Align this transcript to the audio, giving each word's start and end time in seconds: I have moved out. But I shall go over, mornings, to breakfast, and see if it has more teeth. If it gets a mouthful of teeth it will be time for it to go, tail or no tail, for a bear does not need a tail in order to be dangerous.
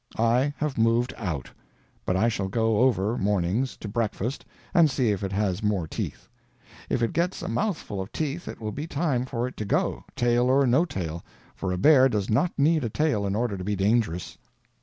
I 0.17 0.51
have 0.57 0.79
moved 0.79 1.13
out. 1.15 1.51
But 2.07 2.15
I 2.17 2.27
shall 2.27 2.47
go 2.47 2.79
over, 2.79 3.19
mornings, 3.19 3.77
to 3.77 3.87
breakfast, 3.87 4.43
and 4.73 4.89
see 4.89 5.11
if 5.11 5.23
it 5.23 5.31
has 5.31 5.61
more 5.61 5.87
teeth. 5.87 6.27
If 6.89 7.03
it 7.03 7.13
gets 7.13 7.43
a 7.43 7.47
mouthful 7.47 8.01
of 8.01 8.11
teeth 8.11 8.47
it 8.47 8.59
will 8.59 8.71
be 8.71 8.87
time 8.87 9.27
for 9.27 9.47
it 9.47 9.55
to 9.57 9.65
go, 9.65 10.03
tail 10.15 10.45
or 10.47 10.65
no 10.65 10.85
tail, 10.85 11.23
for 11.55 11.71
a 11.71 11.77
bear 11.77 12.09
does 12.09 12.31
not 12.31 12.51
need 12.57 12.83
a 12.83 12.89
tail 12.89 13.27
in 13.27 13.35
order 13.35 13.59
to 13.59 13.63
be 13.63 13.75
dangerous. 13.75 14.39